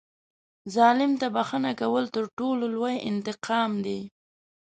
[0.75, 3.99] ظالم ته بښنه کول تر ټولو لوی انتقام دی.